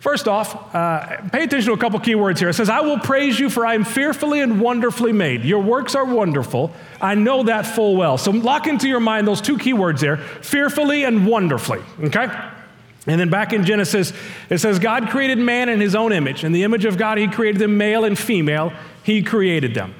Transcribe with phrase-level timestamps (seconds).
[0.00, 2.48] First off, uh, pay attention to a couple key words here.
[2.48, 5.44] It says, I will praise you, for I am fearfully and wonderfully made.
[5.44, 6.72] Your works are wonderful.
[7.02, 8.16] I know that full well.
[8.16, 12.28] So, lock into your mind those two key words there fearfully and wonderfully, okay?
[13.06, 14.12] And then back in Genesis,
[14.48, 16.44] it says, God created man in his own image.
[16.44, 18.72] In the image of God, he created them male and female.
[19.02, 19.94] He created them.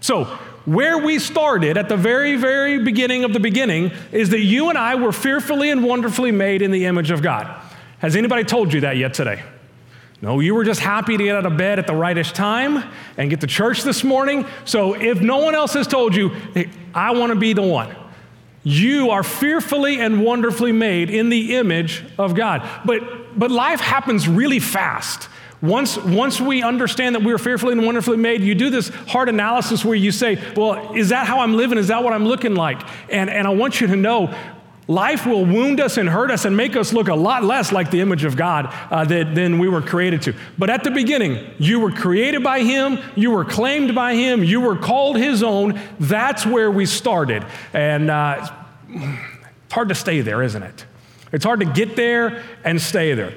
[0.00, 4.68] So, where we started at the very, very beginning of the beginning is that you
[4.68, 7.60] and I were fearfully and wonderfully made in the image of God.
[7.98, 9.42] Has anybody told you that yet today?
[10.20, 13.28] No, you were just happy to get out of bed at the rightish time and
[13.28, 14.46] get to church this morning.
[14.64, 17.94] So if no one else has told you, hey, I want to be the one.
[18.62, 22.68] You are fearfully and wonderfully made in the image of God.
[22.84, 25.28] But, but life happens really fast.
[25.62, 29.28] Once, once we understand that we are fearfully and wonderfully made, you do this hard
[29.28, 31.78] analysis where you say, Well, is that how I'm living?
[31.78, 32.82] Is that what I'm looking like?
[33.08, 34.34] And, and I want you to know
[34.88, 37.92] life will wound us and hurt us and make us look a lot less like
[37.92, 40.34] the image of God uh, that, than we were created to.
[40.58, 44.60] But at the beginning, you were created by Him, you were claimed by Him, you
[44.60, 45.80] were called His own.
[46.00, 47.46] That's where we started.
[47.72, 48.50] And uh,
[48.88, 50.86] it's hard to stay there, isn't it?
[51.30, 53.34] It's hard to get there and stay there.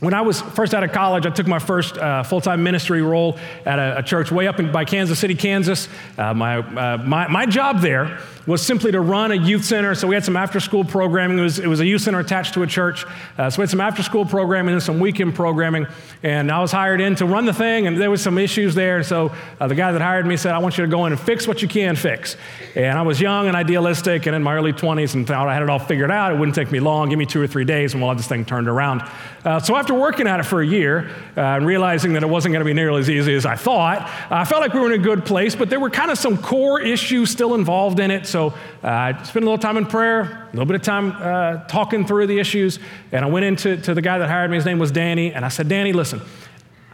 [0.00, 3.02] When I was first out of college, I took my first uh, full time ministry
[3.02, 3.36] role
[3.66, 5.88] at a, a, church way up in, by Kansas City, Kansas.
[6.16, 9.94] Uh, my, uh, my, my job there was simply to run a youth center.
[9.94, 11.38] So we had some after school programming.
[11.38, 13.04] It was, it was a youth center attached to a church.
[13.36, 15.86] Uh, so we had some after school programming and some weekend programming.
[16.22, 19.02] And I was hired in to run the thing, and there was some issues there.
[19.02, 21.20] So uh, the guy that hired me said, I want you to go in and
[21.20, 22.36] fix what you can fix.
[22.74, 25.62] And I was young and idealistic and in my early 20s and thought I had
[25.62, 26.32] it all figured out.
[26.32, 27.10] It wouldn't take me long.
[27.10, 29.02] Give me two or three days, and we'll have this thing turned around.
[29.44, 32.52] Uh, so after working at it for a year uh, and realizing that it wasn't
[32.52, 35.00] going to be nearly as easy as I thought, I felt like we were in
[35.00, 38.26] a good place, but there were kind of some core issues still involved in it.
[38.26, 38.48] So
[38.82, 42.06] uh, I spent a little time in prayer, a little bit of time uh, talking
[42.06, 42.78] through the issues,
[43.12, 44.56] and I went into to the guy that hired me.
[44.56, 46.20] His name was Danny, and I said, Danny, listen,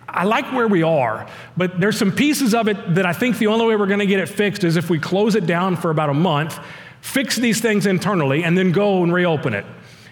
[0.09, 1.27] I like where we are,
[1.57, 4.07] but there's some pieces of it that I think the only way we're going to
[4.07, 6.59] get it fixed is if we close it down for about a month,
[7.01, 9.67] fix these things internally, and then go and reopen it.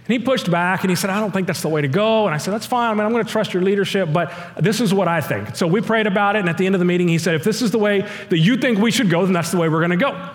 [0.05, 2.27] And he pushed back and he said, I don't think that's the way to go.
[2.27, 2.91] And I said, That's fine.
[2.91, 5.55] I mean, I'm going to trust your leadership, but this is what I think.
[5.55, 6.41] So we prayed about it.
[6.41, 8.39] And at the end of the meeting, he said, If this is the way that
[8.39, 10.31] you think we should go, then that's the way we're going to go.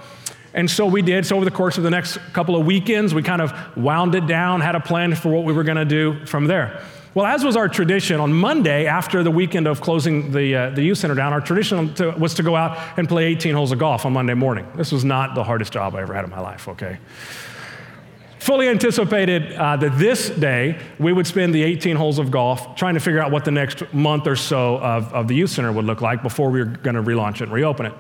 [0.54, 1.26] And so we did.
[1.26, 4.26] So over the course of the next couple of weekends, we kind of wound it
[4.26, 6.82] down, had a plan for what we were going to do from there.
[7.14, 10.84] Well, as was our tradition, on Monday, after the weekend of closing the, uh, the
[10.84, 13.80] youth center down, our tradition to, was to go out and play 18 holes of
[13.80, 14.68] golf on Monday morning.
[14.76, 17.00] This was not the hardest job I ever had in my life, okay?
[18.48, 22.94] Fully anticipated uh, that this day we would spend the 18 holes of golf trying
[22.94, 25.84] to figure out what the next month or so of, of the youth center would
[25.84, 27.94] look like before we were going to relaunch it and reopen it.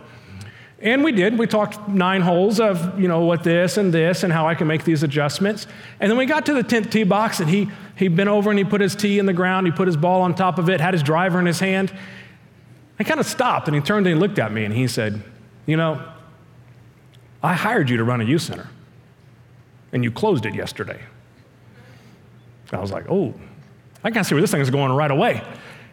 [0.80, 1.38] And we did.
[1.38, 4.68] We talked nine holes of, you know, what this and this and how I can
[4.68, 5.68] make these adjustments.
[6.00, 8.58] And then we got to the 10th tee box and he, he bent over and
[8.58, 9.68] he put his tee in the ground.
[9.68, 11.92] He put his ball on top of it, had his driver in his hand.
[12.98, 15.22] I kind of stopped and he turned and he looked at me and he said,
[15.66, 16.02] You know,
[17.44, 18.70] I hired you to run a youth center
[19.98, 21.02] and you closed it yesterday.
[22.72, 23.34] I was like, Oh,
[24.04, 25.42] I can't see where this thing is going right away.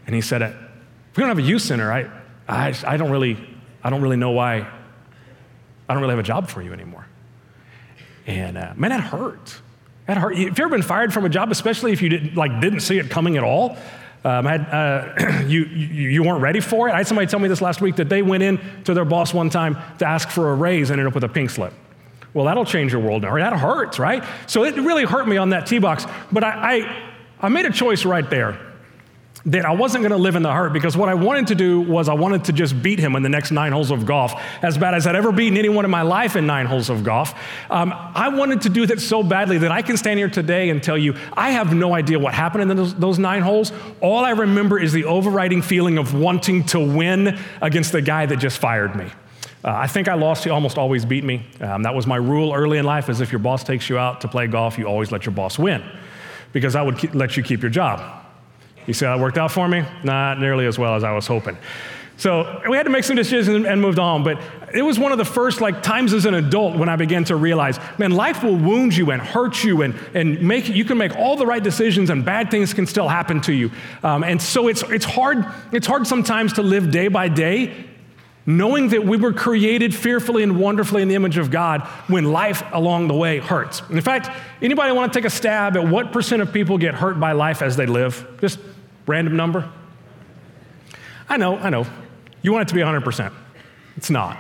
[0.06, 2.10] And he said, If we don't have a youth center, I,
[2.46, 3.38] I, I don't really
[3.82, 4.66] I don't really know why
[5.88, 7.06] I don't really have a job for you anymore.
[8.26, 9.60] And uh, man, that hurt.
[10.06, 10.32] That hurt.
[10.32, 12.98] If you've ever been fired from a job, especially if you didn't, like, didn't see
[12.98, 13.76] it coming at all?
[14.24, 16.92] Um, had, uh, you, you, weren't ready for it.
[16.92, 19.34] I had somebody tell me this last week that they went in to their boss
[19.34, 21.74] one time to ask for a raise and ended up with a pink slip.
[22.34, 23.34] Well, that'll change your world now.
[23.36, 24.24] That hurts, right?
[24.46, 26.04] So it really hurt me on that tee box.
[26.32, 27.02] But I, I,
[27.40, 28.58] I made a choice right there
[29.46, 31.80] that I wasn't going to live in the hurt because what I wanted to do
[31.80, 34.32] was I wanted to just beat him in the next nine holes of golf,
[34.62, 37.34] as bad as I'd ever beaten anyone in my life in nine holes of golf.
[37.70, 40.82] Um, I wanted to do that so badly that I can stand here today and
[40.82, 43.70] tell you I have no idea what happened in those, those nine holes.
[44.00, 48.38] All I remember is the overriding feeling of wanting to win against the guy that
[48.38, 49.10] just fired me.
[49.64, 50.44] Uh, I think I lost.
[50.44, 51.46] He almost always beat me.
[51.60, 53.08] Um, that was my rule early in life.
[53.08, 55.58] Is if your boss takes you out to play golf, you always let your boss
[55.58, 55.82] win,
[56.52, 58.24] because I would keep, let you keep your job.
[58.86, 59.82] You see how it worked out for me?
[60.02, 61.56] Not nearly as well as I was hoping.
[62.16, 64.22] So we had to make some decisions and moved on.
[64.22, 64.38] But
[64.74, 67.36] it was one of the first like times as an adult when I began to
[67.36, 71.16] realize, man, life will wound you and hurt you and, and make you can make
[71.16, 73.70] all the right decisions and bad things can still happen to you.
[74.02, 77.86] Um, and so it's it's hard, it's hard sometimes to live day by day
[78.46, 82.62] knowing that we were created fearfully and wonderfully in the image of God when life
[82.72, 83.82] along the way hurts.
[83.90, 84.30] In fact,
[84.60, 87.62] anybody want to take a stab at what percent of people get hurt by life
[87.62, 88.26] as they live?
[88.40, 88.58] Just
[89.06, 89.70] random number?
[91.28, 91.86] I know, I know.
[92.42, 93.32] You want it to be 100%.
[93.96, 94.38] It's not.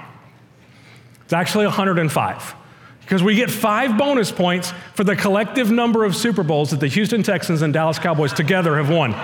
[1.24, 2.54] It's actually 105.
[3.00, 6.86] Because we get five bonus points for the collective number of Super Bowls that the
[6.88, 9.14] Houston Texans and Dallas Cowboys together have won.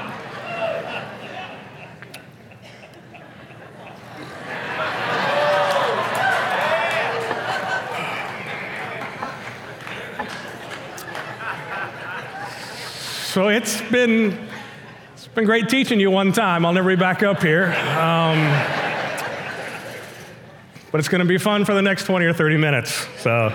[13.40, 14.38] So it's been,
[15.14, 16.66] it's been great teaching you one time.
[16.66, 17.68] I'll never be back up here.
[17.68, 18.36] Um,
[20.92, 23.06] but it's going to be fun for the next 20 or 30 minutes.
[23.16, 23.50] So,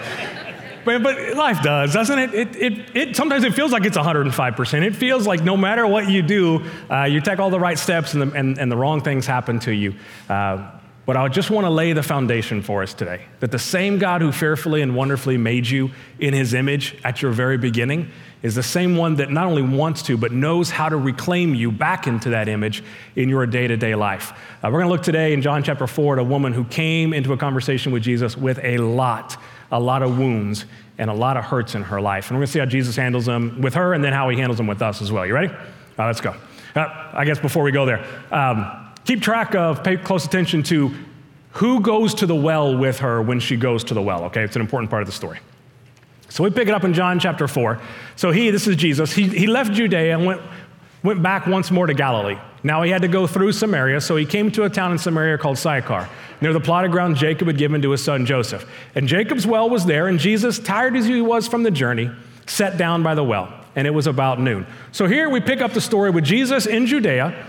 [0.85, 2.33] but, but life does, doesn't it?
[2.33, 3.15] It, it, it?
[3.15, 4.81] Sometimes it feels like it's 105%.
[4.83, 8.15] It feels like no matter what you do, uh, you take all the right steps
[8.15, 9.93] and the, and, and the wrong things happen to you.
[10.27, 10.74] Uh,
[11.05, 14.21] but I just want to lay the foundation for us today that the same God
[14.21, 18.09] who fearfully and wonderfully made you in his image at your very beginning
[18.41, 21.71] is the same one that not only wants to, but knows how to reclaim you
[21.71, 22.83] back into that image
[23.15, 24.31] in your day to day life.
[24.63, 27.13] Uh, we're going to look today in John chapter 4 at a woman who came
[27.13, 29.37] into a conversation with Jesus with a lot,
[29.71, 30.65] a lot of wounds
[30.97, 32.29] and a lot of hurts in her life.
[32.29, 34.37] And we're going to see how Jesus handles them with her and then how he
[34.37, 35.25] handles them with us as well.
[35.25, 35.53] You ready?
[35.97, 36.35] Uh, let's go.
[36.75, 40.93] Uh, I guess before we go there, um, keep track of, pay close attention to
[41.51, 44.43] who goes to the well with her when she goes to the well, okay?
[44.43, 45.39] It's an important part of the story.
[46.27, 47.79] So we pick it up in John chapter 4.
[48.17, 50.41] So he, this is Jesus, he, he left Judea and went,
[51.01, 52.37] went back once more to Galilee.
[52.63, 55.37] Now he had to go through Samaria, so he came to a town in Samaria
[55.37, 56.09] called Sychar,
[56.41, 58.67] near the plot of ground Jacob had given to his son Joseph.
[58.95, 62.09] And Jacob's well was there, and Jesus, tired as he was from the journey,
[62.47, 64.65] sat down by the well, and it was about noon.
[64.91, 67.45] So here we pick up the story with Jesus in Judea,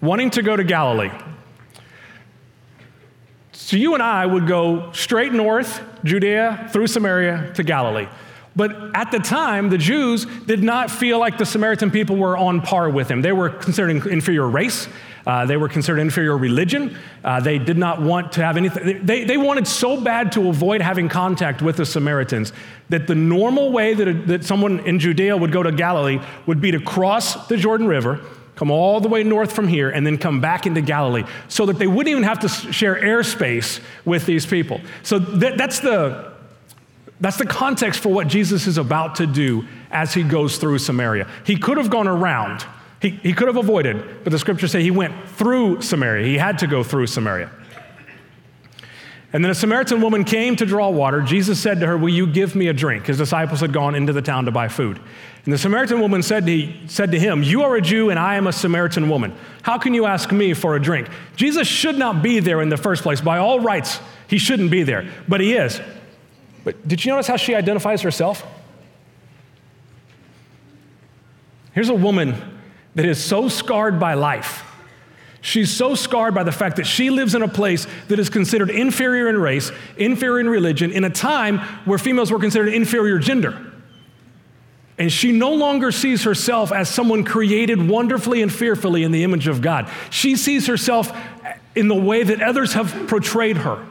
[0.00, 1.10] wanting to go to Galilee.
[3.52, 8.06] So you and I would go straight north, Judea, through Samaria to Galilee.
[8.54, 12.62] But at the time, the Jews did not feel like the Samaritan people were on
[12.62, 13.20] par with him.
[13.20, 14.88] They were considered an inferior race.
[15.26, 16.96] Uh, they were considered inferior religion.
[17.22, 19.04] Uh, they did not want to have anything.
[19.04, 22.52] They, they wanted so bad to avoid having contact with the Samaritans
[22.88, 26.60] that the normal way that, a, that someone in Judea would go to Galilee would
[26.60, 28.20] be to cross the Jordan River,
[28.56, 31.78] come all the way north from here, and then come back into Galilee so that
[31.78, 34.80] they wouldn't even have to share airspace with these people.
[35.02, 36.34] So that, that's the
[37.20, 41.26] that's the context for what Jesus is about to do as he goes through Samaria.
[41.44, 42.66] He could have gone around,
[43.00, 46.26] he, he could have avoided, but the scriptures say he went through Samaria.
[46.26, 47.50] He had to go through Samaria.
[49.32, 51.20] And then a Samaritan woman came to draw water.
[51.20, 53.06] Jesus said to her, Will you give me a drink?
[53.06, 55.00] His disciples had gone into the town to buy food.
[55.44, 58.36] And the Samaritan woman said to, said to him, You are a Jew and I
[58.36, 59.36] am a Samaritan woman.
[59.62, 61.08] How can you ask me for a drink?
[61.36, 63.20] Jesus should not be there in the first place.
[63.20, 65.80] By all rights, he shouldn't be there, but he is.
[66.64, 68.44] But did you notice how she identifies herself?
[71.72, 72.34] Here's a woman
[72.96, 74.65] that is so scarred by life.
[75.46, 78.68] She's so scarred by the fact that she lives in a place that is considered
[78.68, 83.56] inferior in race, inferior in religion, in a time where females were considered inferior gender.
[84.98, 89.46] And she no longer sees herself as someone created wonderfully and fearfully in the image
[89.46, 89.88] of God.
[90.10, 91.16] She sees herself
[91.76, 93.86] in the way that others have portrayed her.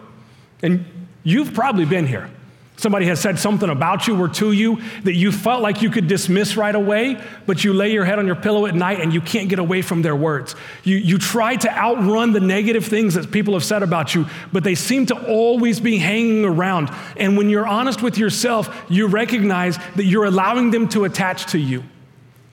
[0.62, 0.84] And
[1.24, 2.30] you've probably been here.
[2.78, 6.08] Somebody has said something about you or to you that you felt like you could
[6.08, 9.22] dismiss right away, but you lay your head on your pillow at night and you
[9.22, 10.56] can't get away from their words.
[10.84, 14.66] You, you try to outrun the negative things that people have said about you, but
[14.66, 16.92] they seem to always be hanging around.
[17.16, 21.58] And when you're honest with yourself, you recognize that you're allowing them to attach to
[21.58, 21.84] you.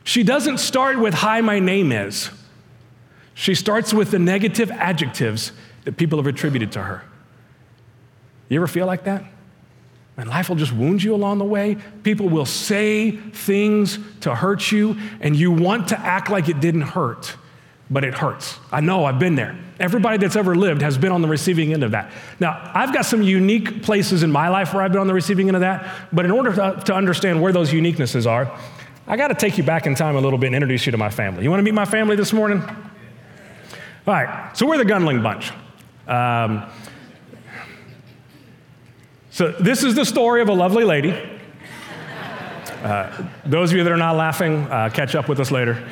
[0.05, 2.31] She doesn't start with, Hi, my name is.
[3.35, 5.53] She starts with the negative adjectives
[5.85, 7.03] that people have attributed to her.
[8.49, 9.25] You ever feel like that?
[10.17, 11.79] And life will just wound you along the way.
[12.03, 16.83] People will say things to hurt you, and you want to act like it didn't
[16.83, 17.35] hurt,
[17.91, 18.59] but it hurts.
[18.71, 19.59] I know, I've been there.
[19.81, 22.13] Everybody that's ever lived has been on the receiving end of that.
[22.41, 25.49] Now, I've got some unique places in my life where I've been on the receiving
[25.49, 28.55] end of that, but in order to, to understand where those uniquenesses are,
[29.07, 30.99] I got to take you back in time a little bit and introduce you to
[30.99, 31.43] my family.
[31.43, 32.61] You want to meet my family this morning?
[32.61, 35.53] All right, so we're the Gunling bunch.
[36.07, 36.71] Um,
[39.33, 41.19] So, this is the story of a lovely lady.
[42.83, 45.83] Uh, those of you that are not laughing, uh, catch up with us later.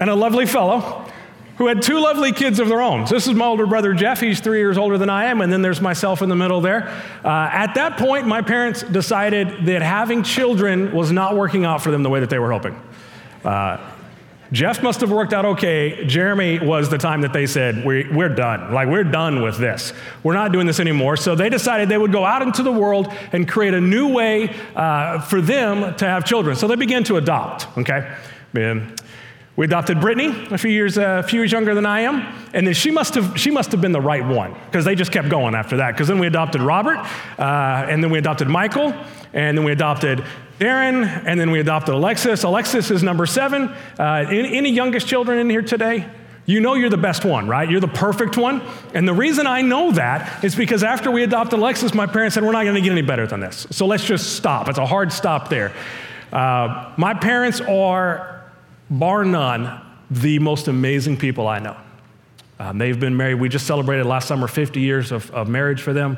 [0.00, 1.08] And a lovely fellow
[1.58, 3.06] who had two lovely kids of their own.
[3.06, 4.18] So this is my older brother Jeff.
[4.18, 6.88] He's three years older than I am, and then there's myself in the middle there.
[7.24, 11.92] Uh, at that point, my parents decided that having children was not working out for
[11.92, 12.74] them the way that they were hoping.
[13.44, 13.78] Uh,
[14.52, 16.04] Jeff must have worked out okay.
[16.06, 18.72] Jeremy was the time that they said, we, We're done.
[18.72, 19.92] Like, we're done with this.
[20.22, 21.16] We're not doing this anymore.
[21.16, 24.54] So they decided they would go out into the world and create a new way
[24.74, 26.56] uh, for them to have children.
[26.56, 28.14] So they began to adopt, okay?
[28.54, 29.00] And
[29.56, 32.20] we adopted Brittany, a few years, uh, a few years younger than I am,
[32.52, 35.10] and then she must have, she must have been the right one because they just
[35.10, 35.92] kept going after that.
[35.92, 36.98] Because then we adopted Robert,
[37.38, 38.94] uh, and then we adopted Michael,
[39.32, 40.22] and then we adopted
[40.58, 42.42] Darren, and then we adopted Alexis.
[42.42, 43.68] Alexis is number seven.
[43.98, 46.08] Uh, any, any youngest children in here today?
[46.46, 47.68] You know you're the best one, right?
[47.68, 48.62] You're the perfect one.
[48.94, 52.44] And the reason I know that is because after we adopted Alexis, my parents said,
[52.44, 53.66] We're not going to get any better than this.
[53.70, 54.68] So let's just stop.
[54.68, 55.72] It's a hard stop there.
[56.32, 58.44] Uh, my parents are
[58.88, 61.76] bar none, the most amazing people I know.
[62.58, 63.34] Um, they've been married.
[63.34, 66.16] We just celebrated last summer 50 years of, of marriage for them.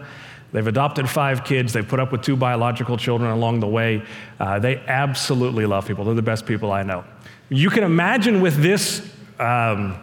[0.52, 1.73] They've adopted five kids.
[1.73, 4.02] They've put up with two biological children along the way.
[4.40, 6.05] Uh, they absolutely love people.
[6.05, 7.05] They're the best people I know.
[7.50, 9.97] You can imagine with this um,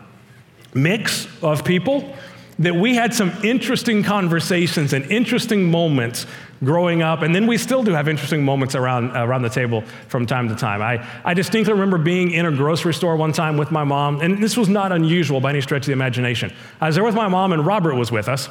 [0.73, 2.15] mix of people
[2.59, 6.25] that we had some interesting conversations and interesting moments
[6.63, 10.25] growing up, and then we still do have interesting moments around, around the table from
[10.25, 10.81] time to time.
[10.81, 14.41] I, I distinctly remember being in a grocery store one time with my mom, and
[14.41, 16.53] this was not unusual by any stretch of the imagination.
[16.79, 18.47] I was there with my mom, and Robert was with us,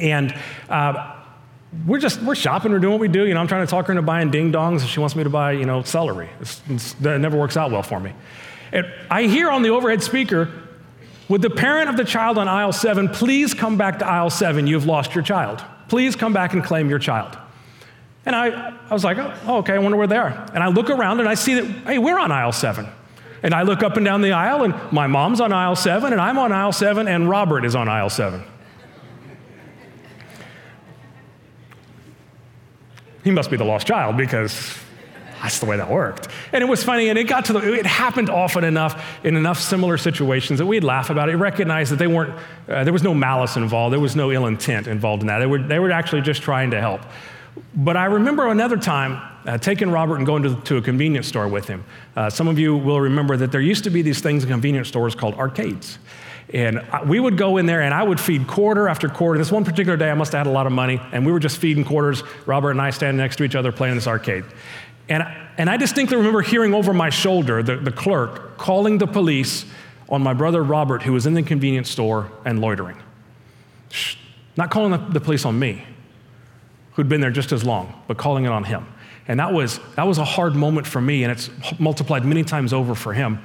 [0.00, 0.34] and
[0.68, 1.16] uh,
[1.86, 3.26] we're just we're shopping, we're doing what we do.
[3.26, 5.24] You know, I'm trying to talk her into buying ding dongs, and she wants me
[5.24, 6.30] to buy you know celery.
[6.40, 8.12] It's, it's, that never works out well for me.
[8.72, 10.50] And I hear on the overhead speaker,
[11.28, 14.66] "Would the parent of the child on aisle seven please come back to aisle seven?
[14.66, 17.36] You've lost your child." Please come back and claim your child.
[18.24, 20.46] And I, I was like, oh, okay, I wonder where they are.
[20.54, 22.86] And I look around and I see that, hey, we're on aisle seven.
[23.42, 26.20] And I look up and down the aisle, and my mom's on aisle seven, and
[26.20, 28.44] I'm on aisle seven, and Robert is on aisle seven.
[33.24, 34.78] He must be the lost child because
[35.42, 36.28] that's the way that worked.
[36.52, 39.58] And it was funny, and it got to the, it happened often enough in enough
[39.58, 43.14] similar situations that we'd laugh about it, recognize that they weren't, uh, there was no
[43.14, 45.38] malice involved, there was no ill intent involved in that.
[45.38, 47.00] They were, they were actually just trying to help.
[47.74, 51.48] But I remember another time uh, taking Robert and going to, to, a convenience store
[51.48, 51.84] with him.
[52.14, 54.88] Uh, some of you will remember that there used to be these things in convenience
[54.88, 55.98] stores called arcades.
[56.52, 59.38] And we would go in there and I would feed quarter after quarter.
[59.38, 61.38] This one particular day, I must have had a lot of money, and we were
[61.38, 64.44] just feeding quarters, Robert and I standing next to each other playing this arcade.
[65.08, 65.24] And,
[65.58, 69.64] and I distinctly remember hearing over my shoulder the, the clerk calling the police
[70.08, 72.96] on my brother Robert, who was in the convenience store and loitering.
[73.90, 74.16] Shh,
[74.56, 75.84] not calling the, the police on me,
[76.92, 78.86] who'd been there just as long, but calling it on him.
[79.28, 82.72] And that was, that was a hard moment for me, and it's multiplied many times
[82.72, 83.40] over for him.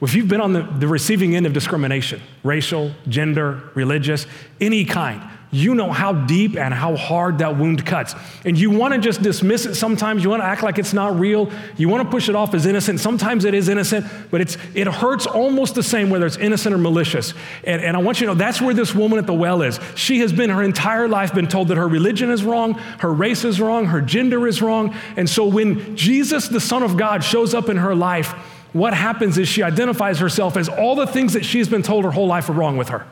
[0.00, 4.26] If you've been on the, the receiving end of discrimination, racial, gender, religious,
[4.60, 8.14] any kind, you know how deep and how hard that wound cuts.
[8.44, 10.22] And you want to just dismiss it sometimes.
[10.22, 11.50] You want to act like it's not real.
[11.78, 13.00] You want to push it off as innocent.
[13.00, 16.78] Sometimes it is innocent, but it's, it hurts almost the same whether it's innocent or
[16.78, 17.32] malicious.
[17.64, 19.80] And, and I want you to know that's where this woman at the well is.
[19.94, 23.44] She has been her entire life been told that her religion is wrong, her race
[23.44, 24.94] is wrong, her gender is wrong.
[25.16, 28.34] And so when Jesus, the Son of God, shows up in her life,
[28.72, 32.10] what happens is she identifies herself as all the things that she's been told her
[32.10, 33.06] whole life are wrong with her.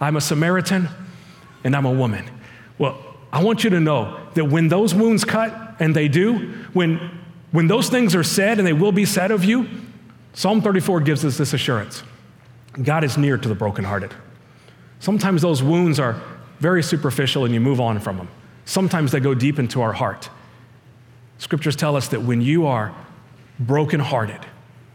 [0.00, 0.88] I'm a Samaritan
[1.64, 2.28] and I'm a woman.
[2.78, 2.98] Well,
[3.32, 6.38] I want you to know that when those wounds cut, and they do,
[6.72, 6.98] when,
[7.52, 9.68] when those things are said and they will be said of you,
[10.32, 12.02] Psalm 34 gives us this assurance
[12.82, 14.14] God is near to the brokenhearted.
[15.00, 16.20] Sometimes those wounds are
[16.58, 18.28] very superficial and you move on from them.
[18.64, 20.28] Sometimes they go deep into our heart.
[21.38, 22.94] Scriptures tell us that when you are
[23.58, 24.40] brokenhearted,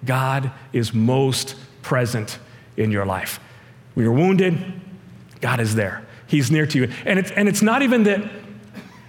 [0.06, 2.40] God is most present
[2.78, 3.40] in your life.
[3.94, 4.58] When you're wounded,
[5.42, 6.06] God is there.
[6.28, 6.92] He's near to you.
[7.06, 8.24] And it's, and it's not even that,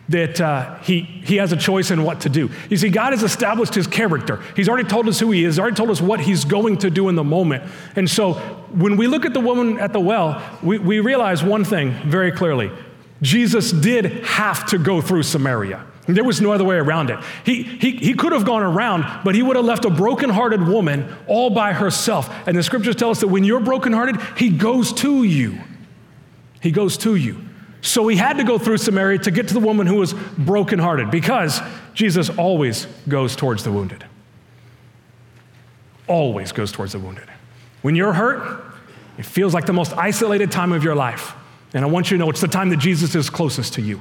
[0.08, 2.50] that uh, he, he has a choice in what to do.
[2.68, 4.42] You see, God has established his character.
[4.56, 7.08] He's already told us who he is, already told us what he's going to do
[7.08, 7.62] in the moment.
[7.94, 8.34] And so
[8.72, 12.32] when we look at the woman at the well, we, we realize one thing very
[12.32, 12.70] clearly
[13.20, 15.86] Jesus did have to go through Samaria.
[16.06, 17.18] There was no other way around it.
[17.44, 21.14] He, he, he could have gone around, but he would have left a brokenhearted woman
[21.28, 22.28] all by herself.
[22.46, 25.58] And the scriptures tell us that when you're brokenhearted, he goes to you.
[26.60, 27.40] He goes to you.
[27.82, 31.10] So he had to go through Samaria to get to the woman who was brokenhearted
[31.10, 31.60] because
[31.94, 34.04] Jesus always goes towards the wounded.
[36.08, 37.28] Always goes towards the wounded.
[37.82, 38.64] When you're hurt,
[39.18, 41.34] it feels like the most isolated time of your life.
[41.74, 44.00] And I want you to know it's the time that Jesus is closest to you.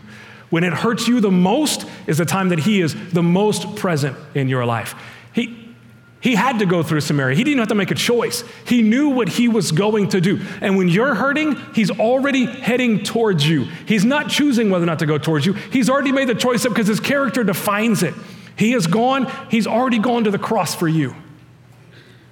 [0.51, 4.15] When it hurts you the most is the time that He is the most present
[4.35, 4.93] in your life.
[5.33, 5.75] He,
[6.21, 7.35] he had to go through Samaria.
[7.35, 8.43] He didn't have to make a choice.
[8.65, 10.39] He knew what he was going to do.
[10.61, 13.63] And when you're hurting, he's already heading towards you.
[13.87, 15.53] He's not choosing whether or not to go towards you.
[15.53, 18.13] He's already made the choice up because his character defines it.
[18.55, 21.15] He has gone, he's already gone to the cross for you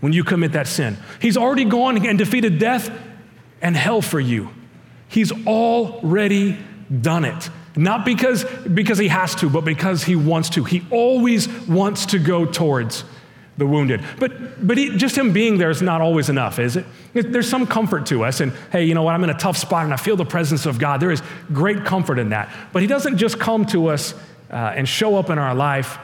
[0.02, 0.98] when you commit that sin.
[1.20, 2.92] He's already gone and defeated death
[3.60, 4.52] and hell for you.
[5.08, 6.60] He's already
[7.02, 7.50] done it.
[7.76, 10.64] Not because, because he has to, but because he wants to.
[10.64, 13.04] He always wants to go towards
[13.58, 14.04] the wounded.
[14.18, 16.86] But, but he, just him being there is not always enough, is it?
[17.14, 18.40] There's some comfort to us.
[18.40, 19.14] And hey, you know what?
[19.14, 21.00] I'm in a tough spot and I feel the presence of God.
[21.00, 21.22] There is
[21.54, 22.52] great comfort in that.
[22.74, 24.14] But he doesn't just come to us
[24.50, 26.00] uh, and show up in our life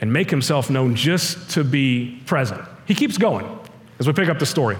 [0.00, 2.60] and make himself known just to be present.
[2.86, 3.46] He keeps going
[3.98, 4.76] as we pick up the story.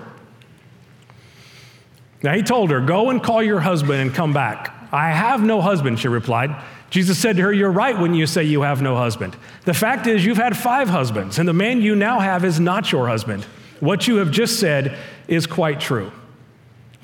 [2.23, 4.80] Now he told her, Go and call your husband and come back.
[4.93, 6.55] I have no husband, she replied.
[6.91, 9.37] Jesus said to her, You're right when you say you have no husband.
[9.65, 12.91] The fact is, you've had five husbands, and the man you now have is not
[12.91, 13.45] your husband.
[13.79, 16.11] What you have just said is quite true.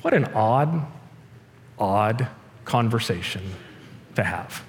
[0.02, 0.86] What an odd,
[1.78, 2.28] odd
[2.64, 3.42] conversation
[4.16, 4.62] to have.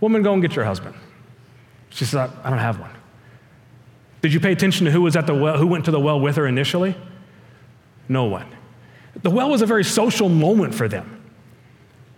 [0.00, 0.94] Woman, go and get your husband.
[1.90, 2.90] She said, I don't have one.
[4.22, 6.20] Did you pay attention to who was at the well, who went to the well
[6.20, 6.96] with her initially?
[8.08, 8.46] No one.
[9.22, 11.12] The well was a very social moment for them.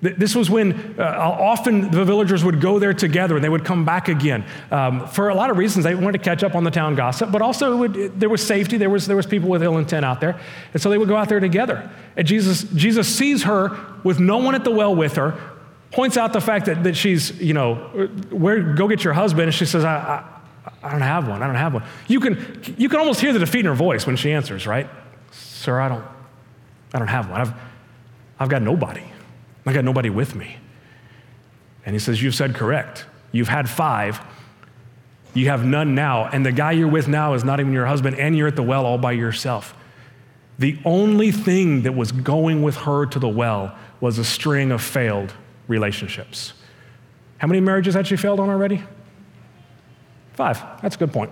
[0.00, 3.84] This was when uh, often the villagers would go there together and they would come
[3.84, 4.44] back again.
[4.70, 7.32] Um, for a lot of reasons, they wanted to catch up on the town gossip,
[7.32, 8.76] but also would, it, there was safety.
[8.76, 10.38] There was, there was people with ill intent out there.
[10.72, 11.90] And so they would go out there together.
[12.16, 15.36] And Jesus, Jesus sees her with no one at the well with her,
[15.90, 17.74] points out the fact that, that she's, you know,
[18.30, 19.44] where, go get your husband.
[19.44, 21.42] And she says, I, I, I don't have one.
[21.42, 21.82] I don't have one.
[22.06, 24.88] You can, you can almost hear the defeat in her voice when she answers, right?
[25.32, 26.04] Sir, I don't,
[26.92, 27.40] I don't have one.
[27.40, 27.52] I've,
[28.38, 29.04] I've got nobody.
[29.66, 30.56] I got nobody with me.
[31.84, 33.06] And he says, You've said correct.
[33.32, 34.20] You've had five.
[35.34, 36.26] You have none now.
[36.26, 38.62] And the guy you're with now is not even your husband, and you're at the
[38.62, 39.74] well all by yourself.
[40.58, 44.82] The only thing that was going with her to the well was a string of
[44.82, 45.32] failed
[45.68, 46.54] relationships.
[47.38, 48.82] How many marriages had she failed on already?
[50.32, 50.62] Five.
[50.82, 51.30] That's a good point.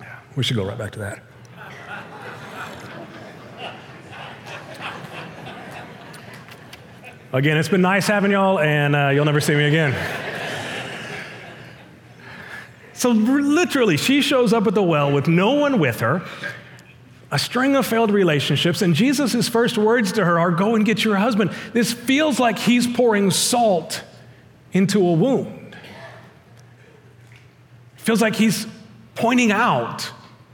[0.00, 1.22] Yeah, We should go right back to that.
[7.30, 9.94] Again, it's been nice having y'all, and uh, you'll never see me again.
[12.94, 16.22] so, literally, she shows up at the well with no one with her,
[17.30, 21.04] a string of failed relationships, and Jesus' first words to her are, Go and get
[21.04, 21.50] your husband.
[21.74, 24.02] This feels like he's pouring salt
[24.72, 25.76] into a wound.
[27.96, 28.66] Feels like he's
[29.14, 30.10] pointing out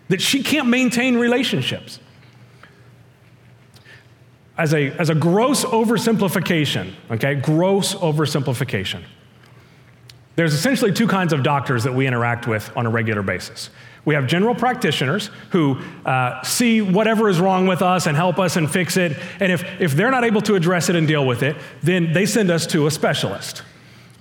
[0.09, 2.01] that she can't maintain relationships
[4.57, 9.03] as a, as a gross oversimplification, okay, gross oversimplification.
[10.37, 13.71] There's essentially two kinds of doctors that we interact with on a regular basis.
[14.05, 18.57] We have general practitioners who uh, see whatever is wrong with us and help us
[18.57, 19.17] and fix it.
[19.41, 22.27] And if, if they're not able to address it and deal with it, then they
[22.27, 23.63] send us to a specialist.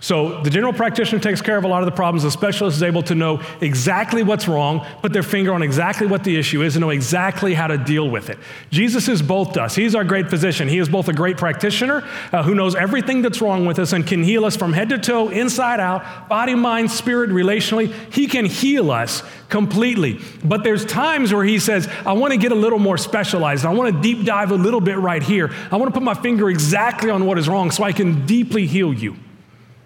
[0.04, 2.24] So the general practitioner takes care of a lot of the problems.
[2.24, 6.26] The specialist is able to know exactly what's wrong, put their finger on exactly what
[6.26, 8.38] the issue is, and know exactly how to deal with it.
[8.70, 9.76] Jesus is both us.
[9.76, 10.68] He's our great physician.
[10.68, 14.06] He is both a great practitioner uh, who knows everything that's wrong with us and
[14.06, 17.90] can heal us from head to toe, inside out, body, mind, spirit, relationally.
[18.12, 20.20] He can heal us completely.
[20.44, 23.66] But there's times where he says, I want to get a little more specialized.
[23.66, 25.50] I want to deep dive a little bit right here.
[25.72, 28.68] I want to put my finger exactly on what is wrong so I can deeply
[28.68, 29.16] heal you.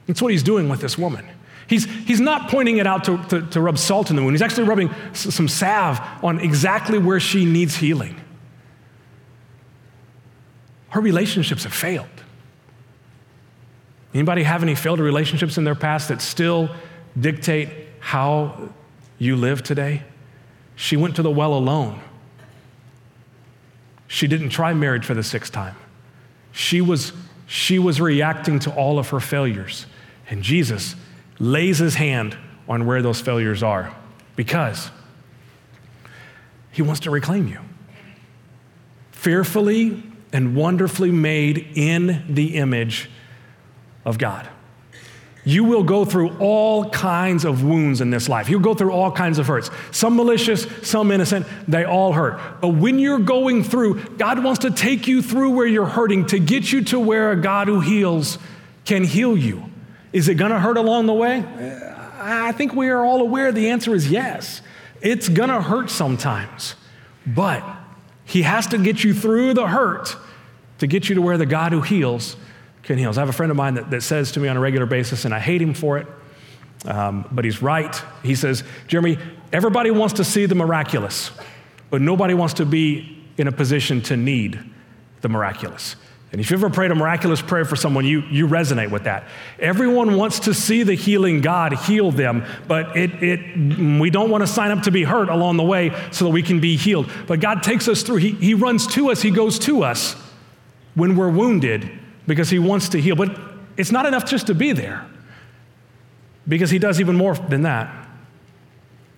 [0.07, 1.27] That's what he's doing with this woman.
[1.67, 4.33] He's, he's not pointing it out to, to, to rub salt in the wound.
[4.33, 8.19] He's actually rubbing some salve on exactly where she needs healing.
[10.89, 12.07] Her relationships have failed.
[14.13, 16.69] Anybody have any failed relationships in their past that still
[17.19, 18.69] dictate how
[19.19, 20.03] you live today?
[20.77, 21.99] She went to the well alone.
[24.07, 25.75] She didn't try marriage for the sixth time.
[26.53, 27.11] She was,
[27.45, 29.85] she was reacting to all of her failures.
[30.29, 30.95] And Jesus
[31.39, 32.37] lays his hand
[32.67, 33.95] on where those failures are
[34.35, 34.91] because
[36.71, 37.59] he wants to reclaim you.
[39.11, 43.09] Fearfully and wonderfully made in the image
[44.05, 44.47] of God.
[45.43, 48.49] You will go through all kinds of wounds in this life.
[48.49, 49.71] You'll go through all kinds of hurts.
[49.91, 52.37] Some malicious, some innocent, they all hurt.
[52.59, 56.39] But when you're going through, God wants to take you through where you're hurting to
[56.39, 58.37] get you to where a God who heals
[58.83, 59.71] can heal you.
[60.17, 61.43] Is it going to hurt along the way?
[62.19, 64.63] I think we are all aware the answer is yes.
[64.99, 66.73] It's going to hurt sometimes,
[67.27, 67.63] but
[68.25, 70.17] He has to get you through the hurt
[70.79, 72.35] to get you to where the God who heals
[72.81, 73.11] can heal.
[73.11, 75.23] I have a friend of mine that, that says to me on a regular basis,
[75.23, 76.07] and I hate him for it,
[76.85, 77.95] um, but he's right.
[78.23, 79.19] He says, Jeremy,
[79.53, 81.29] everybody wants to see the miraculous,
[81.91, 84.59] but nobody wants to be in a position to need
[85.21, 85.95] the miraculous.
[86.31, 89.23] And if you've ever prayed a miraculous prayer for someone, you, you resonate with that.
[89.59, 93.57] Everyone wants to see the healing God heal them, but it, it,
[94.01, 96.43] we don't want to sign up to be hurt along the way so that we
[96.43, 97.09] can be healed.
[97.27, 98.17] But God takes us through.
[98.17, 100.15] He, he runs to us, He goes to us
[100.95, 101.89] when we're wounded
[102.27, 103.15] because He wants to heal.
[103.15, 103.39] But
[103.77, 105.05] it's not enough just to be there
[106.45, 108.05] because He does even more than that.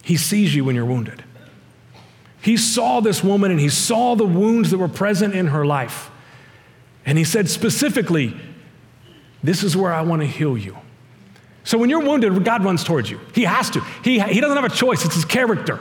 [0.03, 1.23] He sees you when you're wounded.
[2.41, 6.11] He saw this woman and He saw the wounds that were present in her life.
[7.05, 8.35] And he said specifically,
[9.43, 10.77] This is where I want to heal you.
[11.63, 13.19] So when you're wounded, God runs towards you.
[13.35, 13.81] He has to.
[14.03, 15.79] He, he doesn't have a choice, it's his character.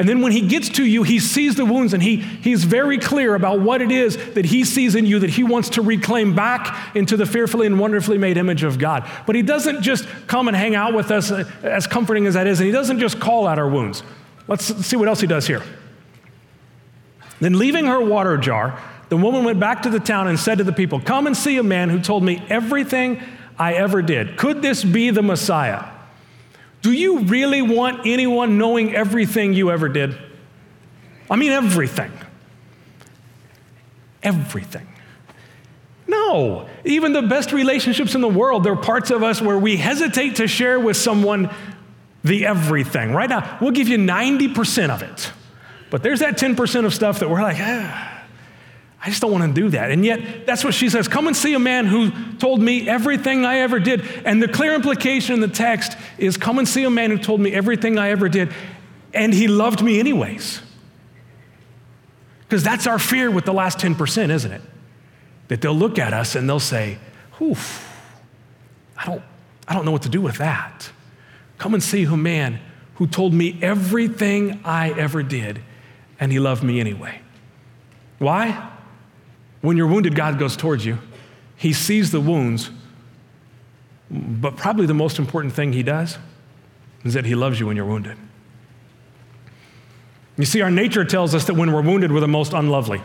[0.00, 2.96] And then when he gets to you, he sees the wounds and he, he's very
[2.96, 6.34] clear about what it is that he sees in you that he wants to reclaim
[6.34, 9.06] back into the fearfully and wonderfully made image of God.
[9.26, 12.46] But he doesn't just come and hang out with us, uh, as comforting as that
[12.46, 14.02] is, and he doesn't just call out our wounds.
[14.48, 15.62] Let's see what else he does here.
[17.40, 20.64] Then, leaving her water jar, the woman went back to the town and said to
[20.64, 23.20] the people, Come and see a man who told me everything
[23.58, 24.36] I ever did.
[24.38, 25.84] Could this be the Messiah?
[26.80, 30.16] Do you really want anyone knowing everything you ever did?
[31.28, 32.12] I mean, everything.
[34.22, 34.86] Everything.
[36.06, 36.68] No.
[36.84, 40.36] Even the best relationships in the world, there are parts of us where we hesitate
[40.36, 41.50] to share with someone
[42.22, 43.12] the everything.
[43.12, 45.32] Right now, we'll give you 90% of it.
[45.90, 48.19] But there's that 10% of stuff that we're like, ah.
[49.02, 49.90] I just don't want to do that.
[49.90, 51.08] And yet, that's what she says.
[51.08, 54.04] Come and see a man who told me everything I ever did.
[54.26, 57.40] And the clear implication in the text is come and see a man who told
[57.40, 58.52] me everything I ever did,
[59.14, 60.60] and he loved me anyways.
[62.40, 64.60] Because that's our fear with the last 10%, isn't it?
[65.48, 66.98] That they'll look at us and they'll say,
[67.40, 67.88] Oof,
[68.98, 69.22] I don't,
[69.66, 70.90] I don't know what to do with that.
[71.56, 72.60] Come and see a man
[72.96, 75.62] who told me everything I ever did,
[76.18, 77.22] and he loved me anyway.
[78.18, 78.70] Why?
[79.60, 80.98] When you're wounded, God goes towards you.
[81.56, 82.70] He sees the wounds,
[84.10, 86.18] but probably the most important thing He does
[87.04, 88.16] is that He loves you when you're wounded.
[90.38, 93.02] You see, our nature tells us that when we're wounded, we're the most unlovely.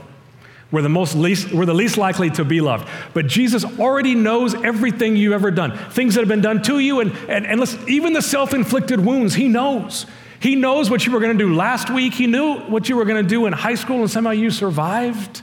[0.71, 2.87] We're the, most least, we're the least likely to be loved.
[3.13, 7.01] But Jesus already knows everything you've ever done, things that have been done to you,
[7.01, 10.05] and, and, and listen, even the self inflicted wounds, He knows.
[10.39, 12.13] He knows what you were going to do last week.
[12.13, 15.41] He knew what you were going to do in high school, and somehow you survived.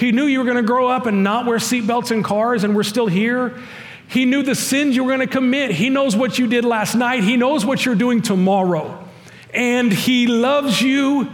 [0.00, 2.74] He knew you were going to grow up and not wear seatbelts in cars, and
[2.74, 3.60] we're still here.
[4.08, 5.72] He knew the sins you were going to commit.
[5.72, 7.22] He knows what you did last night.
[7.22, 9.06] He knows what you're doing tomorrow.
[9.52, 11.30] And He loves you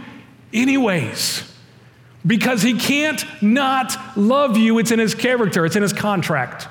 [0.51, 1.49] anyways.
[2.25, 4.79] Because He can't not love you.
[4.79, 6.67] It's in His character, it's in His contract.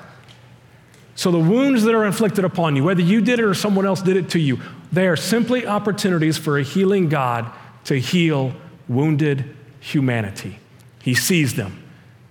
[1.15, 4.03] So the wounds that are inflicted upon you, whether you did it or someone else
[4.03, 4.59] did it to you,
[4.91, 7.51] they are simply opportunities for a healing God
[7.85, 8.53] to heal
[8.87, 10.59] wounded humanity.
[11.01, 11.85] He sees them.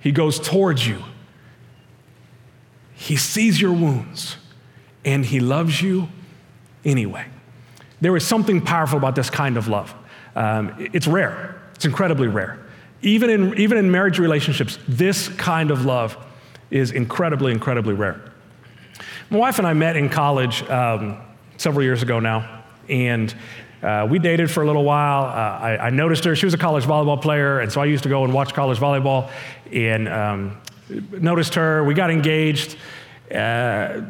[0.07, 1.03] He goes towards you.
[2.95, 4.37] He sees your wounds
[5.05, 6.09] and He loves you
[6.85, 7.27] anyway.
[8.01, 9.93] There is something powerful about this kind of love.
[10.37, 12.65] Um, it's rare, it's incredibly rare.
[13.03, 16.17] Even in, even in marriage relationships, this kind of love
[16.71, 18.33] is incredibly, incredibly rare.
[19.29, 21.21] My wife and I met in college um,
[21.57, 23.35] several years ago now, and
[23.83, 25.25] uh, we dated for a little while.
[25.25, 26.35] Uh, I, I, noticed her.
[26.35, 28.79] She was a college volleyball player, and so I used to go and watch college
[28.79, 29.31] volleyball.
[29.73, 30.59] And um,
[30.89, 31.85] noticed her.
[31.85, 32.77] We got engaged.
[33.31, 34.03] Uh,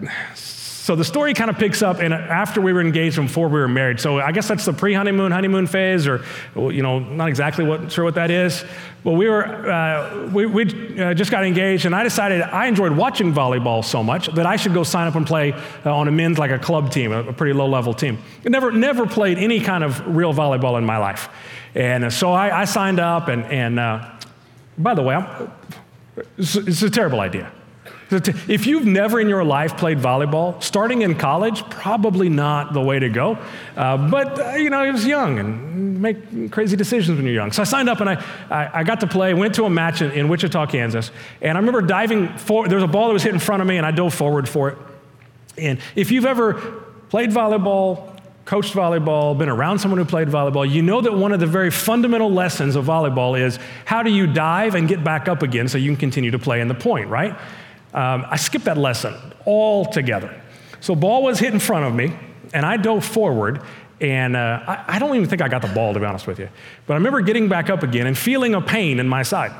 [0.86, 3.58] so the story kind of picks up and after we were engaged and before we
[3.58, 3.98] were married.
[3.98, 6.22] So I guess that's the pre-honeymoon, honeymoon phase, or
[6.54, 8.64] you know, not exactly what, sure what that is.
[9.02, 12.92] Well, we were uh, we, we uh, just got engaged, and I decided I enjoyed
[12.92, 16.12] watching volleyball so much that I should go sign up and play uh, on a
[16.12, 18.18] men's like a club team, a, a pretty low-level team.
[18.44, 21.28] I never never played any kind of real volleyball in my life,
[21.74, 23.26] and uh, so I, I, signed up.
[23.26, 24.08] And and uh,
[24.78, 25.50] by the way, I'm,
[26.38, 27.50] it's, it's a terrible idea.
[28.08, 33.00] If you've never in your life played volleyball, starting in college, probably not the way
[33.00, 33.36] to go.
[33.76, 37.50] Uh, but, uh, you know, I was young and make crazy decisions when you're young.
[37.50, 40.02] So I signed up and I, I, I got to play, went to a match
[40.02, 41.10] in, in, Wichita, Kansas.
[41.40, 43.66] And I remember diving forward, there was a ball that was hit in front of
[43.66, 44.78] me and I dove forward for it.
[45.58, 46.54] And if you've ever
[47.08, 48.12] played volleyball,
[48.44, 51.72] coached volleyball, been around someone who played volleyball, you know that one of the very
[51.72, 55.76] fundamental lessons of volleyball is how do you dive and get back up again so
[55.76, 57.36] you can continue to play in the point, right?
[57.96, 59.14] Um, I skipped that lesson
[59.46, 60.38] altogether.
[60.80, 62.14] So, ball was hit in front of me,
[62.52, 63.62] and I dove forward,
[64.02, 66.38] and uh, I, I, don't even think I got the ball, to be honest with
[66.38, 66.50] you.
[66.86, 69.52] But I remember getting back up again and feeling a pain in my side.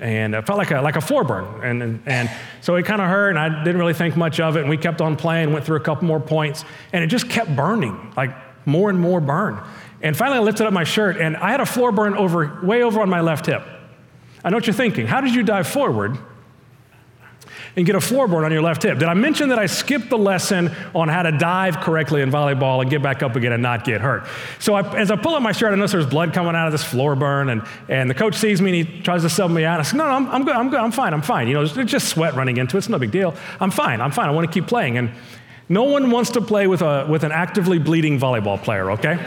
[0.00, 1.62] and it felt like a, like a floor burn.
[1.62, 2.30] And, and, and
[2.60, 4.62] so it kind of hurt, and I didn't really think much of it.
[4.62, 7.54] And we kept on playing, went through a couple more points, and it just kept
[7.54, 8.34] burning, like
[8.66, 9.62] more and more burn.
[10.02, 12.82] And finally, I lifted up my shirt, and I had a floor burn over, way
[12.82, 13.62] over on my left hip.
[14.42, 15.06] I know what you're thinking.
[15.06, 16.18] How did you dive forward
[17.76, 18.98] and get a floor burn on your left hip?
[18.98, 22.80] Did I mention that I skipped the lesson on how to dive correctly in volleyball
[22.80, 24.26] and get back up again and not get hurt?
[24.58, 26.72] So I, as I pull up my shirt, I notice there's blood coming out of
[26.72, 29.64] this floor burn, and, and the coach sees me and he tries to sub me
[29.64, 29.80] out.
[29.80, 31.48] I said, No, no, I'm, I'm good, I'm good, I'm fine, I'm fine.
[31.48, 33.34] You know, there's just sweat running into it, it's no big deal.
[33.60, 34.98] I'm fine, I'm fine, I want to keep playing.
[34.98, 35.10] And
[35.68, 39.18] no one wants to play with, a, with an actively bleeding volleyball player, okay?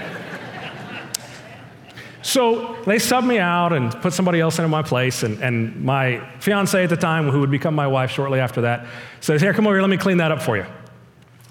[2.28, 5.24] So they subbed me out and put somebody else into my place.
[5.24, 8.86] And, and my fiance at the time, who would become my wife shortly after that,
[9.22, 10.66] says, Here, come over here, let me clean that up for you.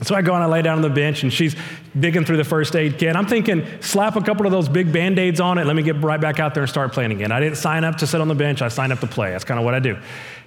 [0.03, 1.57] So I go and I lay down on the bench, and she's
[1.99, 3.17] digging through the first aid kit.
[3.17, 5.97] I'm thinking, slap a couple of those big band aids on it, let me get
[6.05, 7.33] right back out there and start playing again.
[7.33, 9.31] I didn't sign up to sit on the bench, I signed up to play.
[9.31, 9.97] That's kind of what I do.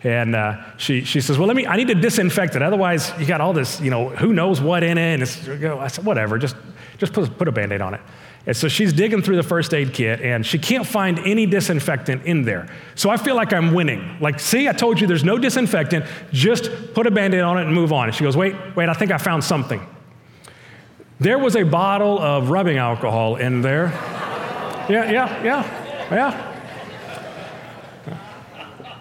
[0.04, 2.62] And uh, she, she says, Well, let me, I need to disinfect it.
[2.62, 5.14] Otherwise, you got all this, you know, who knows what in it.
[5.16, 6.56] And it's, I said, Whatever, just,
[7.00, 8.02] just put, put a band aid on it.
[8.46, 12.26] And so she's digging through the first aid kit and she can't find any disinfectant
[12.26, 12.68] in there.
[12.96, 14.18] So I feel like I'm winning.
[14.20, 16.06] Like, see, I told you there's no disinfectant.
[16.32, 18.08] Just put a band aid on it and move on.
[18.08, 19.86] And she goes, wait, wait, I think I found something.
[21.20, 23.88] There was a bottle of rubbing alcohol in there.
[24.90, 26.46] Yeah, yeah, yeah, yeah.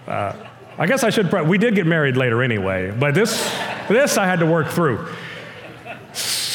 [0.07, 0.37] Uh,
[0.79, 3.33] I guess I should, we did get married later anyway, but this,
[3.88, 5.09] this I had to work through.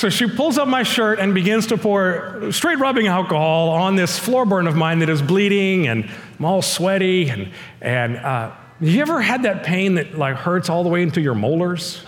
[0.03, 4.19] So she pulls up my shirt and begins to pour straight rubbing alcohol on this
[4.19, 7.29] floor burn of mine that is bleeding and I'm all sweaty.
[7.29, 11.21] And, and uh, you ever had that pain that like hurts all the way into
[11.21, 12.03] your molars?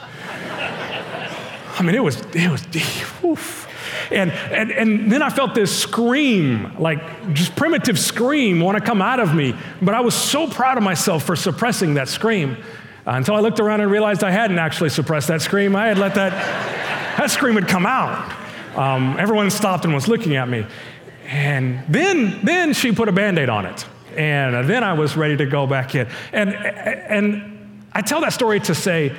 [1.80, 2.68] I mean, it was, it was,
[3.24, 3.66] oof.
[4.12, 9.02] And, and, and then I felt this scream, like just primitive scream, want to come
[9.02, 9.56] out of me.
[9.82, 12.58] But I was so proud of myself for suppressing that scream
[13.08, 15.78] uh, until I looked around and realized I hadn't actually suppressed that scream.
[15.78, 16.75] I had let that
[17.26, 18.32] that scream would come out.
[18.78, 20.64] Um, everyone stopped and was looking at me.
[21.26, 23.84] And then, then she put a band aid on it.
[24.16, 26.08] And then I was ready to go back in.
[26.32, 29.16] And, and I tell that story to say,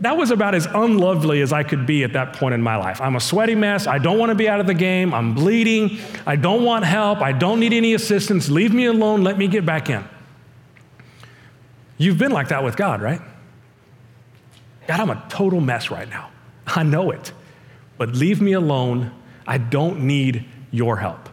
[0.00, 3.00] that was about as unlovely as I could be at that point in my life.
[3.00, 3.86] I'm a sweaty mess.
[3.86, 5.14] I don't want to be out of the game.
[5.14, 5.98] I'm bleeding.
[6.26, 7.20] I don't want help.
[7.20, 8.48] I don't need any assistance.
[8.48, 9.22] Leave me alone.
[9.22, 10.04] Let me get back in.
[11.98, 13.20] You've been like that with God, right?
[14.88, 16.30] God, I'm a total mess right now.
[16.74, 17.32] I know it.
[17.96, 19.12] But leave me alone.
[19.46, 21.28] I don't need your help.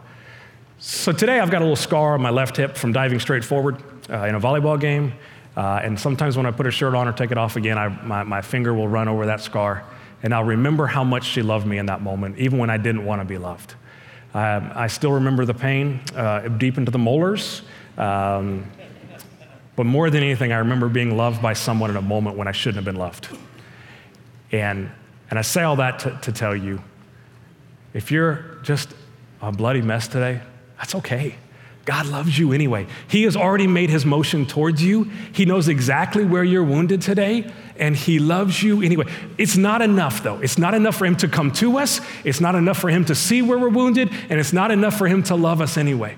[0.78, 3.82] So today I've got a little scar on my left hip from diving straight forward
[4.10, 5.14] uh, in a volleyball game.
[5.56, 7.88] Uh, and sometimes when I put a shirt on or take it off again, I,
[7.88, 9.84] my, my finger will run over that scar.
[10.22, 13.04] And I'll remember how much she loved me in that moment, even when I didn't
[13.04, 13.74] want to be loved.
[14.34, 17.62] Um, I still remember the pain uh, deep into the molars.
[17.96, 18.66] Um,
[19.76, 22.52] but more than anything, I remember being loved by someone in a moment when I
[22.52, 23.28] shouldn't have been loved.
[24.52, 24.90] And
[25.30, 26.82] and I say all that to, to tell you
[27.94, 28.90] if you're just
[29.40, 30.40] a bloody mess today,
[30.78, 31.36] that's okay.
[31.86, 32.88] God loves you anyway.
[33.08, 35.04] He has already made his motion towards you.
[35.32, 39.06] He knows exactly where you're wounded today, and he loves you anyway.
[39.38, 40.40] It's not enough, though.
[40.40, 42.00] It's not enough for him to come to us.
[42.24, 45.06] It's not enough for him to see where we're wounded, and it's not enough for
[45.06, 46.16] him to love us anyway.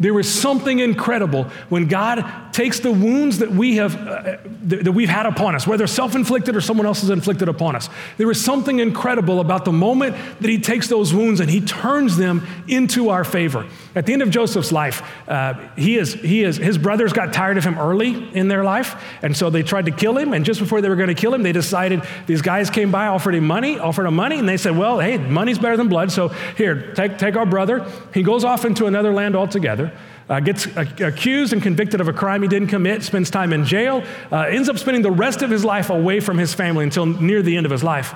[0.00, 5.08] There is something incredible when God takes the wounds that we have uh, that we've
[5.08, 7.88] had upon us, whether self-inflicted or someone else has inflicted upon us.
[8.16, 12.16] There is something incredible about the moment that He takes those wounds and He turns
[12.16, 13.66] them into our favor.
[13.96, 17.58] At the end of Joseph's life, uh, he is he is his brothers got tired
[17.58, 20.32] of him early in their life, and so they tried to kill him.
[20.32, 23.08] And just before they were going to kill him, they decided these guys came by,
[23.08, 26.12] offered him money, offered him money, and they said, "Well, hey, money's better than blood.
[26.12, 29.87] So here, take take our brother." He goes off into another land altogether
[30.28, 34.02] uh, gets accused and convicted of a crime he didn't commit, spends time in jail,
[34.30, 37.42] uh, ends up spending the rest of his life away from his family until near
[37.42, 38.14] the end of his life.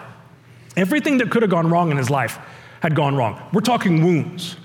[0.77, 2.39] Everything that could have gone wrong in his life
[2.81, 3.41] had gone wrong.
[3.53, 4.57] We're talking wounds.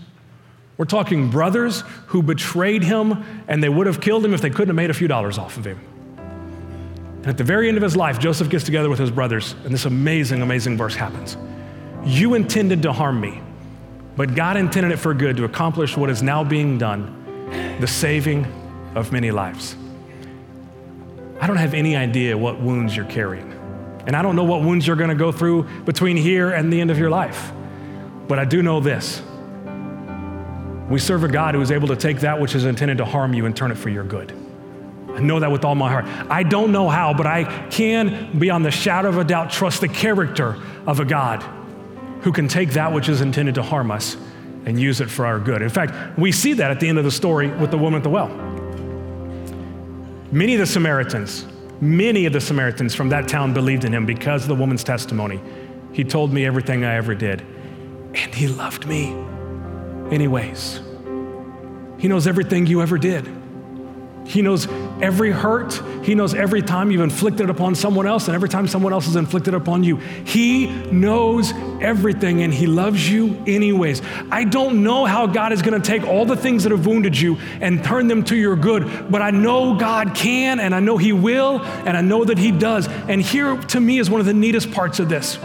[0.77, 4.69] We're talking brothers who betrayed him and they would have killed him if they couldn't
[4.69, 5.79] have made a few dollars off of him.
[7.27, 9.73] And at the very end of his life, Joseph gets together with his brothers, and
[9.73, 11.35] this amazing, amazing verse happens.
[12.05, 13.41] You intended to harm me,
[14.17, 17.13] but God intended it for good to accomplish what is now being done
[17.79, 18.45] the saving
[18.95, 19.75] of many lives.
[21.39, 23.53] I don't have any idea what wounds you're carrying.
[24.07, 26.81] And I don't know what wounds you're going to go through between here and the
[26.81, 27.51] end of your life.
[28.27, 29.21] But I do know this
[30.89, 33.33] we serve a God who is able to take that which is intended to harm
[33.33, 34.31] you and turn it for your good.
[35.13, 36.05] I know that with all my heart.
[36.29, 39.89] I don't know how, but I can, beyond the shadow of a doubt, trust the
[39.89, 41.43] character of a God
[42.21, 44.17] who can take that which is intended to harm us
[44.65, 45.61] and use it for our good.
[45.61, 48.03] In fact, we see that at the end of the story with the woman at
[48.03, 48.27] the well.
[50.31, 51.45] Many of the Samaritans,
[51.79, 55.39] many of the Samaritans from that town believed in him because of the woman's testimony.
[55.93, 57.41] He told me everything I ever did,
[58.13, 59.13] and he loved me
[60.11, 60.81] anyways.
[61.97, 63.27] He knows everything you ever did.
[64.25, 64.67] He knows
[65.01, 65.81] every hurt.
[66.03, 69.15] He knows every time you've inflicted upon someone else and every time someone else has
[69.15, 69.97] inflicted upon you.
[69.97, 74.01] He knows everything and He loves you anyways.
[74.31, 77.19] I don't know how God is going to take all the things that have wounded
[77.19, 80.97] you and turn them to your good, but I know God can and I know
[80.97, 82.87] He will and I know that He does.
[82.87, 85.37] And here to me is one of the neatest parts of this.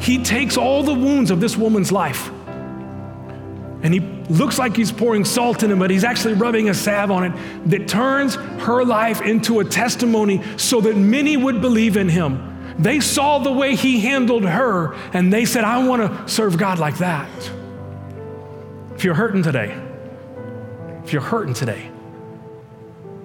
[0.00, 2.30] He takes all the wounds of this woman's life
[3.82, 7.10] and he looks like he's pouring salt in it, but he's actually rubbing a salve
[7.10, 12.08] on it that turns her life into a testimony so that many would believe in
[12.08, 12.74] him.
[12.78, 16.78] They saw the way he handled her and they said, I want to serve God
[16.78, 17.28] like that.
[18.94, 19.78] If you're hurting today,
[21.04, 21.90] if you're hurting today,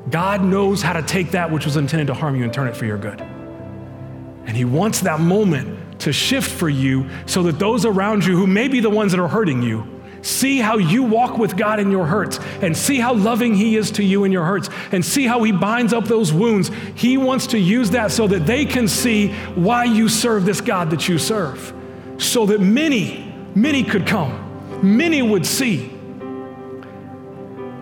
[0.10, 2.76] God knows how to take that which was intended to harm you and turn it
[2.76, 3.22] for your good.
[3.22, 8.48] And he wants that moment to shift for you so that those around you who
[8.48, 11.90] may be the ones that are hurting you See how you walk with God in
[11.92, 15.26] your hurts and see how loving He is to you in your hurts and see
[15.26, 16.70] how He binds up those wounds.
[16.96, 20.92] He wants to use that so that they can see why you serve this God
[20.92, 21.74] that you serve,
[22.18, 25.92] so that many, many could come, many would see.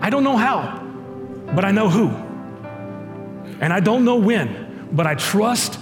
[0.00, 0.82] I don't know how,
[1.54, 2.08] but I know who.
[3.60, 5.78] And I don't know when, but I trust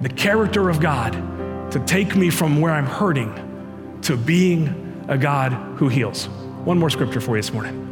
[0.00, 1.12] the character of God
[1.72, 6.26] to take me from where I'm hurting to being a God who heals.
[6.64, 7.82] One more scripture for you this morning.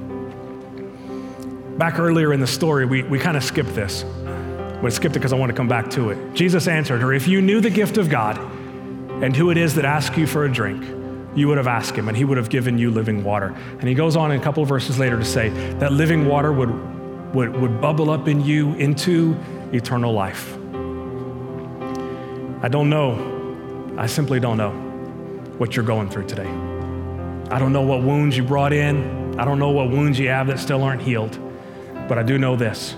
[1.78, 5.18] Back earlier in the story, we, we kind of skipped this, but I skipped it
[5.20, 6.34] because I want to come back to it.
[6.34, 8.38] Jesus answered her, If you knew the gift of God
[9.22, 10.84] and who it is that asks you for a drink,
[11.36, 13.54] you would have asked him and he would have given you living water.
[13.78, 15.48] And he goes on a couple verses later to say
[15.78, 19.36] that living water would, would, would bubble up in you into
[19.72, 20.54] eternal life.
[22.62, 23.94] I don't know.
[23.98, 24.70] I simply don't know
[25.58, 26.73] what you're going through today.
[27.50, 29.38] I don't know what wounds you brought in.
[29.38, 31.38] I don't know what wounds you have that still aren't healed.
[32.08, 32.94] But I do know this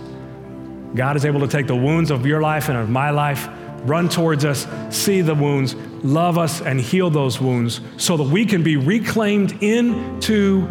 [0.94, 3.48] God is able to take the wounds of your life and of my life,
[3.82, 8.46] run towards us, see the wounds, love us, and heal those wounds so that we
[8.46, 10.68] can be reclaimed into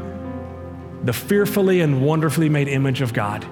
[1.03, 3.45] the fearfully and wonderfully made image of God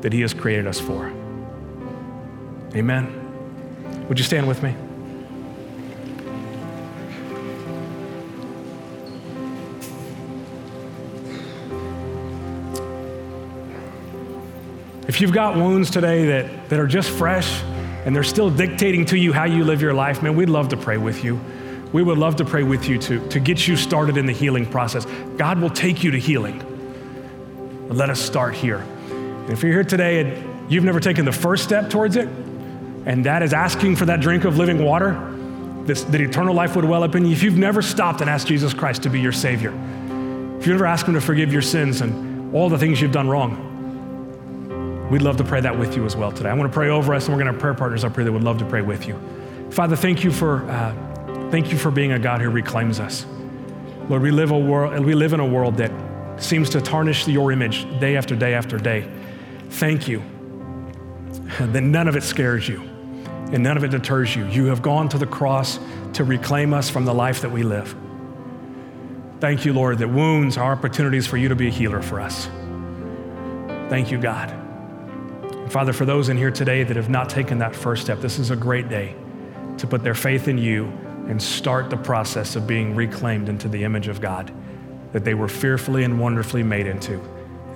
[0.00, 1.12] that He has created us for.
[2.74, 4.06] Amen.
[4.08, 4.74] Would you stand with me?
[15.08, 17.62] If you've got wounds today that, that are just fresh
[18.04, 20.76] and they're still dictating to you how you live your life, man, we'd love to
[20.76, 21.40] pray with you.
[21.94, 24.66] We would love to pray with you to, to get you started in the healing
[24.66, 25.06] process.
[25.38, 26.58] God will take you to healing.
[27.88, 28.80] But let us start here.
[29.10, 32.28] And if you're here today and you've never taken the first step towards it,
[33.06, 35.34] and that is asking for that drink of living water,
[35.86, 38.46] this, that eternal life would well up in you, if you've never stopped and asked
[38.46, 39.70] Jesus Christ to be your Savior,
[40.58, 43.26] if you've never asked Him to forgive your sins and all the things you've done
[43.26, 43.67] wrong,
[45.10, 46.50] We'd love to pray that with you as well today.
[46.50, 48.24] I want to pray over us, and we're going to have prayer partners up here
[48.24, 49.18] that would love to pray with you.
[49.70, 53.24] Father, thank you for uh, thank you for being a God who reclaims us.
[54.08, 55.90] Lord, we live a world we live in a world that
[56.42, 59.10] seems to tarnish your image day after day after day.
[59.70, 60.22] Thank you
[61.58, 62.80] that none of it scares you
[63.52, 64.46] and none of it deters you.
[64.46, 65.78] You have gone to the cross
[66.14, 67.94] to reclaim us from the life that we live.
[69.40, 72.48] Thank you, Lord, that wounds are opportunities for you to be a healer for us.
[73.88, 74.57] Thank you, God.
[75.68, 78.50] Father, for those in here today that have not taken that first step, this is
[78.50, 79.14] a great day
[79.78, 80.86] to put their faith in you
[81.28, 84.52] and start the process of being reclaimed into the image of God
[85.12, 87.20] that they were fearfully and wonderfully made into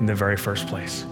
[0.01, 1.05] in the very first place.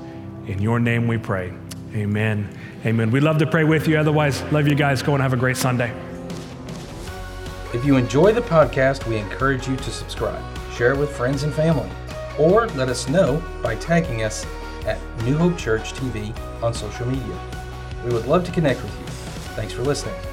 [0.46, 1.52] In your name we pray.
[1.94, 2.48] Amen.
[2.84, 3.10] Amen.
[3.10, 3.96] We'd love to pray with you.
[3.98, 5.02] Otherwise, love you guys.
[5.02, 5.92] Go and have a great Sunday.
[7.72, 11.52] If you enjoy the podcast, we encourage you to subscribe, share it with friends and
[11.52, 11.88] family,
[12.38, 14.44] or let us know by tagging us
[14.86, 17.38] at New Hope Church TV on social media.
[18.04, 19.06] We would love to connect with you.
[19.54, 20.29] Thanks for listening.